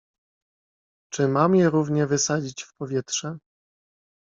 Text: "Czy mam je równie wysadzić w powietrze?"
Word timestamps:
"Czy 1.11 1.27
mam 1.27 1.55
je 1.55 1.69
równie 1.69 2.07
wysadzić 2.07 2.63
w 2.63 2.73
powietrze?" 2.75 3.37